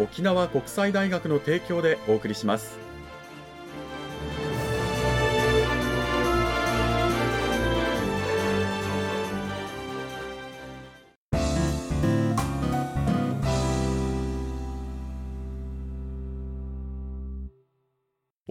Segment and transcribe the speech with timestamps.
[0.00, 2.78] 沖縄国際大学の提供でお送りします。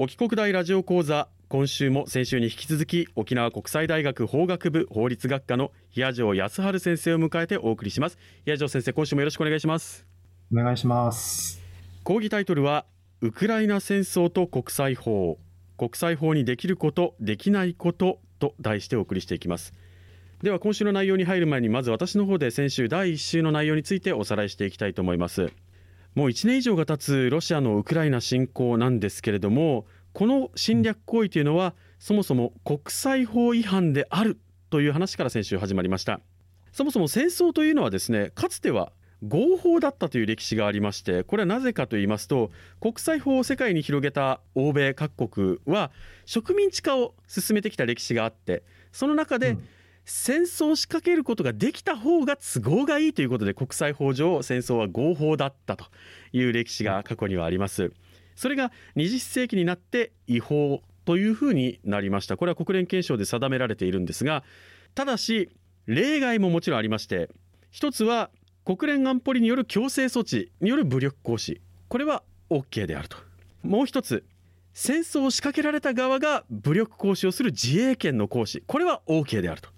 [0.00, 8.18] 沖国大ラジオ講座今週も先週に引き続き沖縄国際大学法学部法律学科の平城康春先生を迎えてお送りします。
[8.44, 10.07] 平城先生今週もよろしくお願いします。
[10.52, 11.60] お願いします。
[12.04, 12.86] 講義タイトルは
[13.20, 15.38] ウクライナ戦争と国際法。
[15.76, 19.72] 国際法にできることできないことと題してお送りしていきます。
[20.42, 25.52] では今週の内容に入る前にまず私の方で先週第1週の内容についておさらいしていきたいと思います。
[26.14, 34.38] もう1年以上が経つロシアのウクライナ侵攻なんですけれどもこの侵略行為というのはそもそも国際法違反である
[34.70, 36.20] という話から先週始まりました。
[36.72, 38.92] そもそも戦争というのはですねかつては
[39.26, 45.90] 合法だったという歴史がありましてこれはなぜかと言いますと国際法を世界に広げた欧米各国は
[46.24, 49.58] 植民地化を進めてきた歴史があってその中で、
[50.10, 55.84] 戦争を仕掛けることができた方が都合がいいということで国際法上戦争は合法だったと
[56.32, 57.92] いう歴史が過去にはあります。
[58.34, 62.38] それが20世紀になって違法というふうになりました。
[62.38, 64.44] これは国連憲章で定められているんですが
[64.94, 65.50] ただし
[65.84, 67.28] 例外ももちろんありまして
[67.70, 68.30] 一つは
[68.68, 71.62] 国連安保理による強制措置による武力行使。
[71.88, 73.16] これは OK であると。
[73.62, 74.26] もう一つ
[74.74, 78.62] 戦争を仕掛けられた側が武力行使をする自衛権の行使。
[78.66, 79.70] これは OK であると。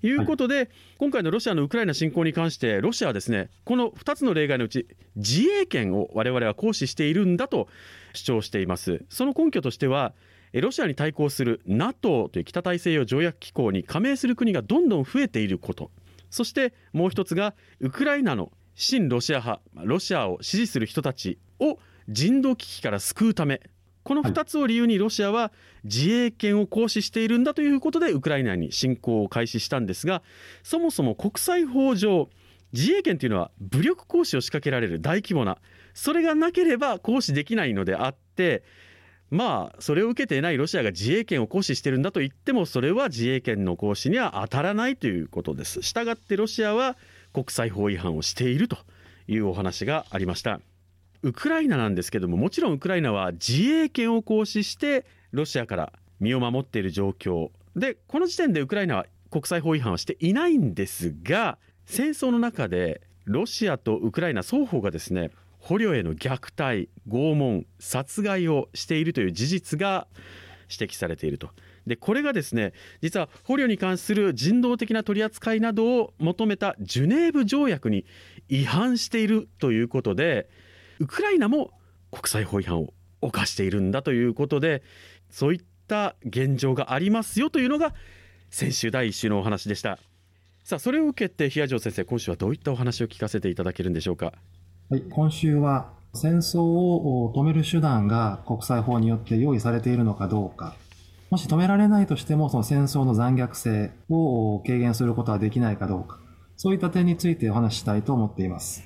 [0.00, 0.68] いうことで、はい、
[0.98, 4.86] 今回のロシアのウクライナ侵攻に関してロシアはですねこの2つの例外のうち
[5.16, 7.66] 自衛権を我々は行使しているんだと
[8.12, 9.04] 主張しています。
[9.08, 10.14] その根拠としては
[10.52, 15.90] ロシアに対抗する NATO という北大西洋条約機構に加盟する国がどんどん増えていること。
[16.30, 21.78] そしてもう一つがウクライナの親ロシア派ロシアを支持する人たちを
[22.08, 23.60] 人道危機から救うため。
[24.04, 25.50] この2つを理由にロシアは
[25.82, 30.22] 自衛権を行使しているんだということでウクライナに侵攻を開始したんですが
[30.62, 32.28] そもそも国際法上
[32.72, 35.58] 自衛権というのは武力行使を仕掛けられる大規模な
[35.92, 38.62] それがなければ行使できないのであって
[39.30, 45.82] まあそれを受けていないロシアが自衛権を行使してるんだと言ってもそれは自衛権の行使には当たらないということです。
[45.82, 46.96] したがってロシアは
[47.32, 48.78] 国際法違反をしていると
[49.28, 50.60] いうお話がありました。
[51.22, 65.30] ウクライナなんですけどももちろんウクライナは自衛権を行使してロシアから身を守っている状況でこの時点でウクライナは国際法違反はしていないんですが戦争の中でロシアとウクライナ双方がですね
[65.66, 70.06] 捕虜への虐待拷問殺害をしているという事実が
[70.70, 71.50] 指摘されていると。
[71.88, 72.72] でこれがですね
[73.02, 78.04] 実は捕虜に関する人道的な取り扱いなどを求めたジュネーブ条約に
[78.48, 80.48] 違反しているということで
[81.00, 81.72] ウクライナも
[82.12, 84.84] 国際法違反を犯しているんだということで
[85.30, 87.92] そういった現状がありますよというのが
[88.50, 89.98] 先週第1週のお話でした
[90.62, 94.32] さあそれを受けて平城先生今週はどういったお話を聞かせていただけるんでしょうか？
[94.88, 100.76] はい今週は戦争を止める手段が国際法によって用意されているのかどうか。
[101.28, 106.20] もし止められないとしてもその戦争の残虐性を軽減することはできないかどうか。
[106.56, 108.84] そういった点についてお話ししたいと思っています。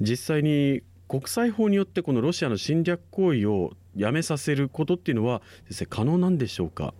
[0.00, 6.94] 実際に国際法によってこのロシアの侵略行為をやめさせることっていうのは先生可能なんでしょうか？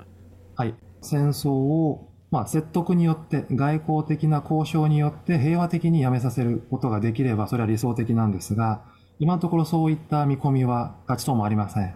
[0.56, 8.82] はい戦争をまあ、説得によって外交的な交渉によって平和的にやめさせることができればそれは理想的なんですが
[9.18, 11.94] 今のところそういった見込みは勝ちともありません。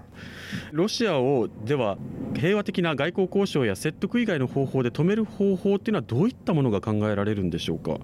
[0.73, 1.97] ロシアをでは
[2.35, 7.99] 平和的な外交交渉や説得以外の方法で止める方法っていうのはどういったものが考えられるんでしょうか？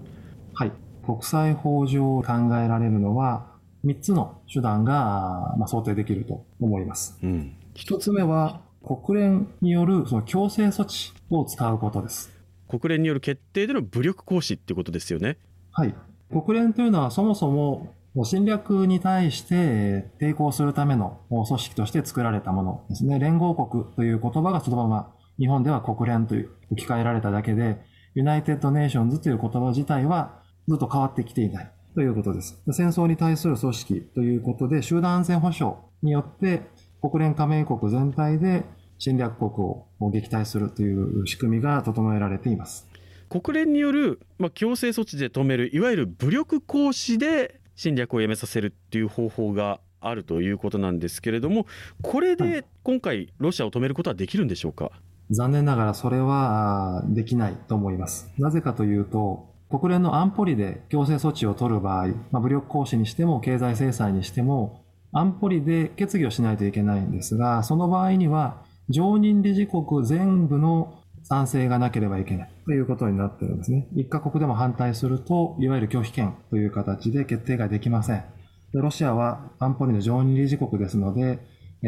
[0.55, 0.71] はい。
[1.05, 2.23] 国際法上考
[2.57, 3.45] えられるのは
[3.85, 7.19] 3つの手段が、まあ、想定できると思います。
[7.21, 12.31] うん、1つ目は、国連によるその強制措置を使うことです。
[12.67, 15.37] 国連による決定での武力行使ってことですよね。
[15.71, 15.95] はい。
[16.29, 17.93] 国連というのはそもそも
[18.25, 23.19] 侵略に対して抵抗するための組織として作られたものですね。
[23.19, 27.81] 連合国という言葉がそのまま日本では国連という置き換えられただけで、
[28.15, 32.61] United Nations という言葉自体はずっと変わってきていないということです。
[32.71, 36.61] 戦争に対する組織ということで、集団安全保障によって
[37.03, 38.63] 国連加盟国全体で
[38.97, 42.87] 侵略国を撃退するという仕組みが整えられています。
[43.27, 51.65] 国連による、まあ、強制措置で止めるいわゆる武力行使で侵略をやめさせるっていう方法があるということなんですけれども
[52.01, 54.91] これで今回ロシアを止めることはできるんでしょうか、
[55.31, 58.31] 残念ながらそれはできないと思います。
[58.37, 64.82] なぜかというと国連の安保理で強制措置を取る場合、まあ、武力行使にしても経済制裁にしても
[65.13, 73.87] 安保理で決議をしないといけないんですがその場合には常任理事国全部の賛成がなければいけないということになってるんですね。
[73.95, 78.25] 一カ国でも反対すると、いわゆる拒否権という形で決定ができません。
[78.73, 81.39] でロシアは安保理の常任理事国ですので、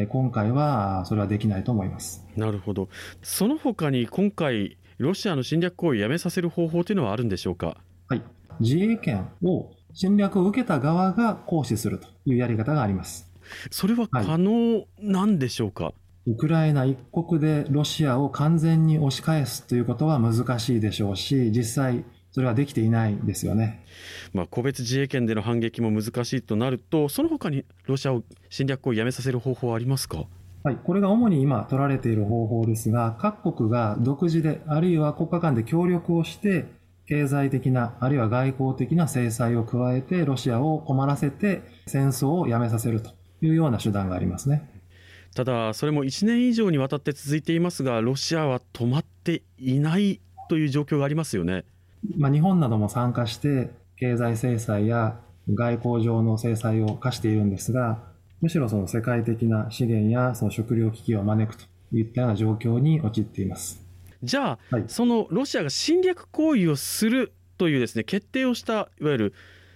[0.08, 2.26] 今回はそれはできないと思います。
[2.38, 2.88] なるほど。
[3.22, 7.76] その他に今回、ロシアの侵略行為をやめさせる方法というのはあるんでしょうか？
[8.08, 8.24] はい。
[8.62, 13.32] 自衛権を侵略を受けた側が行使するというやり方があります。
[13.72, 15.94] それは可能なんでしょうか、はい
[16.28, 23.86] ウクライナ一国でロシアを完全に押し返すということは難しいでしょうし、実際、それはできていないんですよね。
[24.34, 30.26] まあ、個別自衛権での反撃も難しいとなると、その他にロシアを侵略をやめさせる方法はありますか？
[30.64, 36.66] はい、これが主に今取られている方法ですが、各国が独自で、あるいは国家間で協力をして、
[37.08, 43.12] 経済的な、あるいは外交的な制裁を加えて、ロシアを困らせて、戦争をやめさせると
[43.42, 44.70] いうような手段がありますね。
[45.36, 51.66] ただ、それも1年以上にわたって続いていますが、ロシアは止まっていないという状況がありますよね。
[52.18, 55.20] まあ、日本なども参加して、経済制裁や
[55.54, 58.00] 外交上の制裁を課しているんですが、
[58.42, 63.85] むしろその世界的な資源やその食料危機を招くといったような状況に陥っています。
[64.24, 69.34] じゃあ、はい、そのロシアが侵略行為をするというですね決定をしたいわゆる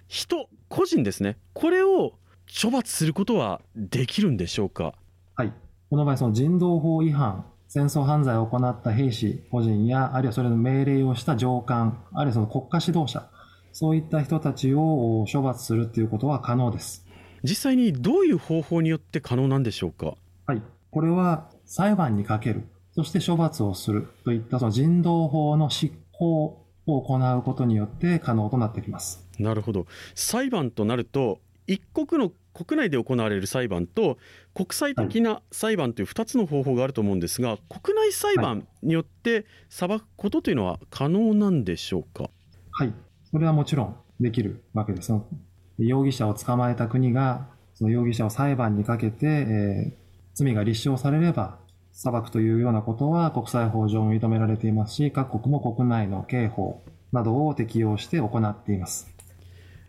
[0.08, 2.14] 人個人ですねこれを
[2.62, 4.94] 処罰することはできるんでしょうか？
[5.36, 5.52] はい。
[5.88, 13.30] この場合、その人道法違反、戦争犯罪を行った兵士個人や、あるいはそれの命令をした上官、あるいはその国家指導者、
[13.72, 17.06] そういった人たちを処罰するということは可能です。
[17.44, 20.14] 実際にどういう方法によって可能なんでしょうか？
[20.46, 20.62] はい。
[20.90, 22.64] これは裁判にかける、
[23.00, 29.26] そして処罰をするといったその人道法の執行を行うことによって可能となってきます。
[29.38, 29.86] なるほど。
[30.14, 34.18] 裁判となると、一国の国内で行われる裁判と
[34.52, 42.28] 国際的な裁判という2つの方法があると思うんですが、国内裁判によって裁くことというのは可能なんでしょうか？
[42.72, 42.92] はい、
[43.30, 45.10] それはもちろんできるわけです。
[45.78, 49.92] 容疑者を捕まえた国がその容疑者を裁判にかけて、えー、
[50.34, 51.58] 罪が立証されれば
[51.92, 56.82] 裁くというようなことは国際法上も認められていますし、各国も国内の刑法
[57.12, 59.12] などを適用して行っています。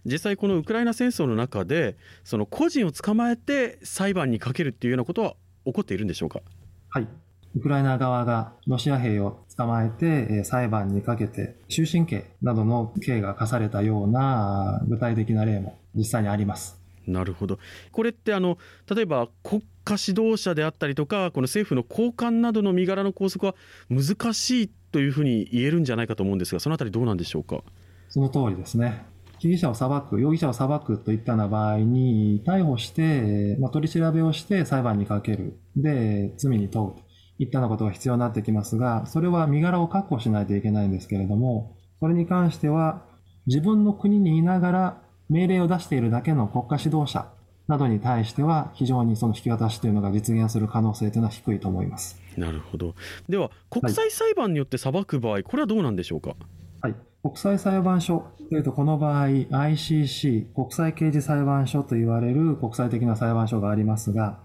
[0.03, 6.41] 実際このウクライナ戦争の中でその個人を捕まえて裁判にかけるっていうようなことは起こっているんでしょうか？
[6.89, 7.07] はい。
[7.53, 17.59] ウクライナ側がロシア兵を捕まえて裁判にかけて終身刑などの刑が課されたような具体的な例も実際にありますなるほど。
[17.91, 18.57] これってあの
[18.93, 23.55] 例えば国家指導者であったりとかこの政府の高官などの身柄の拘束は
[23.89, 27.63] 難しいというふうに言えるんじゃないかと思うんですがそのあたりどうなんでしょうか？
[28.09, 29.05] その通りですね。
[29.39, 35.59] 被疑者を裁く、容疑者を裁くといったような場合に、逮捕して、まあ、取り調べをして裁判にかける。
[35.75, 37.01] で、罪に問うと
[37.39, 43.03] いったようなことが必要になってきますが、それは身柄を確保しないといけないんですけれども、それに関しては、
[43.47, 45.01] 自分の国にいながら
[45.31, 47.25] 命令を出しているだけの国家指導者
[47.67, 52.19] などに対しては、非常にその引き渡しというのが実現する可能性というのは低いと思います。
[52.37, 52.95] なるほど。
[53.29, 56.35] では、国際裁判によって裁く場合、はい、これはどうなんでしょうか？
[56.81, 64.39] はい国際裁判所というと、この場合、ICC、国際刑事裁判所と言われる国際的な裁判所がありますが、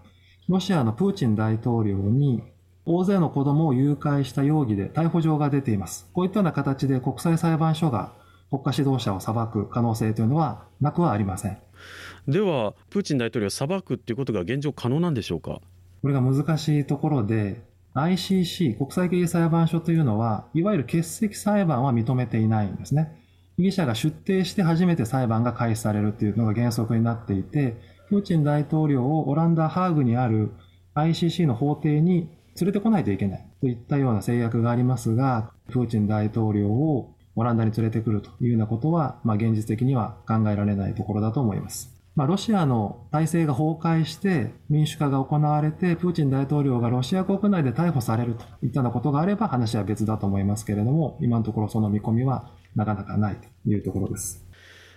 [0.47, 2.43] ロシアのプーチン大統領に
[2.85, 6.07] 大勢の子供を誘拐した容疑で逮捕状が出ています。
[6.13, 8.13] こういったような形で国際裁判所が
[8.49, 11.57] 国家指導者を裁く可能性というのはなくはありません。
[12.27, 15.61] では、プーチン大統領を裁くっていうことが現状可能なんでしょうか？
[16.01, 17.61] これが難しいところで、
[17.93, 23.23] ICC、国際刑事裁判所というのは、いわゆる欠席裁判は認めていないんですね。
[23.57, 27.75] 被疑者が出廷して初めて裁判が開始されるというのが原則になっていて、
[28.09, 30.51] プーチン大統領をオランダ・ハーグにある
[30.95, 41.93] ICC の法廷に連れてこないといけないといったような制約がありますが、プーチン大統領をオランダに連れてくるというようなことは、まあ、現実的には考えられないところだと思います。
[42.15, 54.43] まあ、ロシアの体制が崩壊して民主化が行われて、プーチン大統領がロシア国内で逮捕されるといったようなことがあれば話は別だと思いますけれども、今のところその見込みはなかなかないというところです。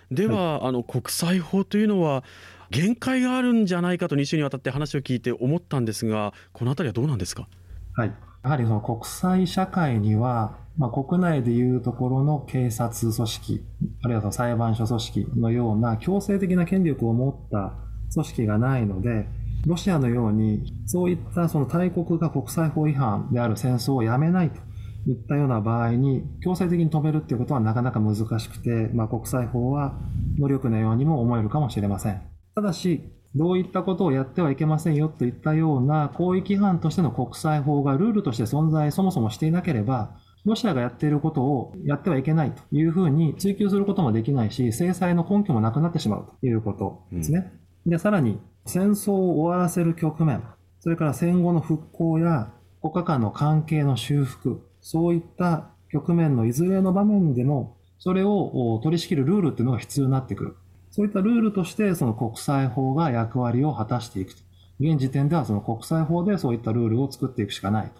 [0.09, 2.23] では、はい、あの国際法というのは
[2.71, 7.47] 限界があるんじゃないかと2週にわたって話を聞いて思ったんですが、このあたりはどうなんですか？
[7.95, 13.63] はい、やはりその国際社会には、まあ、国内でいうところの警察組織、
[14.03, 17.73] あるいはその裁判所組織のような強制的な権力を持った
[18.13, 19.27] 組織がないので、
[19.67, 24.59] ロシアのように、そういったその大国が国際法違反である戦争をやめないと
[25.07, 29.93] いったような場合に、強制的に止めるっていうことはなかなか難しくて、まあ、国際法は
[30.37, 32.21] 無力なようにも思えるかもしれません。
[32.55, 33.03] ただし、
[33.35, 47.53] どういったことをやってはいけませんよといったような広域違反としての国際法がルールとして存在そもそもしていなければ、ロシアがやっていることをやってはいけないというふうに追求することもできないし、制裁の根拠もなくなってしまうということですね。
[47.85, 50.43] うん、で、さらに、戦争を終わらせる局面、
[50.79, 60.55] それから戦後の復興や国家間の関係の修復、そういった局面のいずれの場面でも、それを取り仕切るルールっていうのが必要になってくる。
[60.91, 64.41] そういったルールとして、その国際法が役割を果たしていくと。
[64.79, 67.91] 現時点ではその国際法でそういったルールを作っていくしかない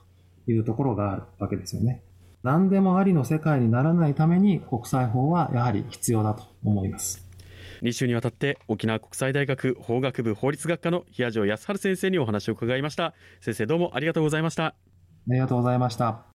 [0.46, 2.04] というところがあるわけですよね。
[2.44, 7.28] 何でもありの世界にならないために国際法はやはり必要だと思います。
[7.84, 13.14] 2週にわたって沖縄国際大学法学部法律学科の平城康春先生にお話を伺いました。
[13.42, 14.66] 先生どうもありがとうございました。
[14.66, 14.76] あ
[15.28, 16.31] りがとうございました。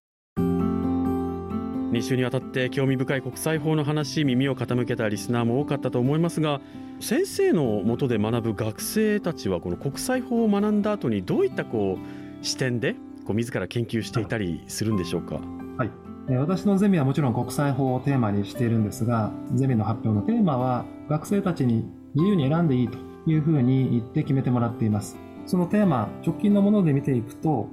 [1.91, 6.59] 2週にわたって興味深い国際法の話耳を傾けたリスナーも多かったと思いますが
[6.99, 15.39] 先生のもとで学ぶ学生たちはこの国際法を学んだ後にどういったこう視点でこう自ら研究していたりするんでしょうか？
[15.77, 15.91] はい
[16.29, 25.17] 私のゼミはもちろん国際法をテーマにしているんですが、ゼミの発表のテーマは学生たちに自由に選んでいいというふうに言って決めてもらっています。
[25.45, 27.69] そのテーマ、直近のもので見ていくと、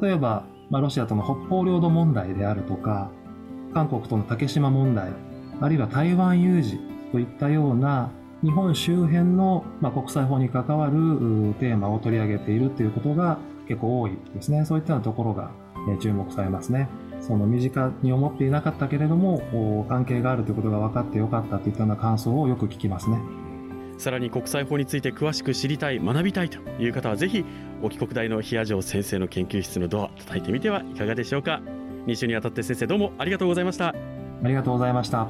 [0.00, 3.12] 例えば、まあ、ロシアとの北方領土問題であるとか、
[3.72, 5.10] 韓国との竹島問題、
[5.60, 6.78] あるいは台湾有事
[7.10, 8.10] といったような
[8.42, 13.38] 日本周辺の、まあ、国際法に関わるテーマを取り上げているということが
[13.68, 14.64] 結構多いですね。
[14.64, 15.50] そういったところが、
[15.88, 16.88] え注目されますね。
[17.20, 23.18] その身近に思っていなかったけれども、関係があるということが分かってよかったといったような感想をよく聞きますね。
[23.98, 27.44] さらに国際法について詳しく知りたい、学びたいという方はぜひ、
[27.82, 31.62] 沖国大の冷や城先生の研究室のドア叩いてみてはいかがでしょうか。
[32.06, 33.94] 2週にわたって先生どうもありがとうございました。
[34.44, 35.28] ありがとうございました